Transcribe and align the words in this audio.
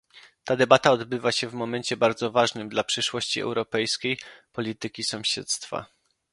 Ta 0.43 0.55
debata 0.55 0.91
odbywa 0.91 1.31
się 1.31 1.47
w 1.49 1.53
momencie 1.53 1.97
bardzo 1.97 2.31
ważnym 2.31 2.69
dla 2.69 2.83
przyszłości 2.83 3.41
europejskiej 3.41 4.17
polityki 4.53 5.03
sąsiedztwa 5.03 5.85